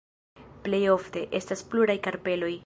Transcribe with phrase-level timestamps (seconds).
[0.67, 2.53] Plejofte, estas pluraj karpeloj.